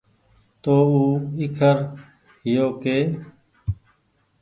تو 0.61 0.73
او 0.93 1.01
ايکرهيو 1.39 2.67
ڪي 2.81 2.97